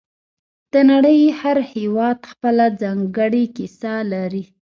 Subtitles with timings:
[0.73, 4.43] د نړۍ هر هېواد خپله ځانګړې کیسه لري